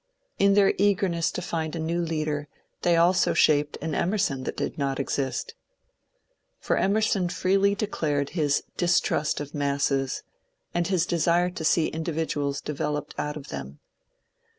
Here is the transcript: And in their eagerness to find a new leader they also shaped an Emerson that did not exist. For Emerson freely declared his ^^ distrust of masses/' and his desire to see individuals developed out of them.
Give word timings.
And 0.39 0.47
in 0.47 0.53
their 0.55 0.73
eagerness 0.79 1.31
to 1.31 1.43
find 1.43 1.75
a 1.75 1.79
new 1.79 2.01
leader 2.01 2.47
they 2.81 2.95
also 2.97 3.35
shaped 3.35 3.77
an 3.83 3.93
Emerson 3.93 4.45
that 4.45 4.57
did 4.57 4.75
not 4.79 4.99
exist. 4.99 5.53
For 6.59 6.75
Emerson 6.75 7.29
freely 7.29 7.75
declared 7.75 8.31
his 8.31 8.63
^^ 8.73 8.77
distrust 8.77 9.39
of 9.39 9.51
masses/' 9.53 10.23
and 10.73 10.87
his 10.87 11.05
desire 11.05 11.51
to 11.51 11.63
see 11.63 11.85
individuals 11.89 12.61
developed 12.61 13.13
out 13.19 13.37
of 13.37 13.49
them. 13.49 13.77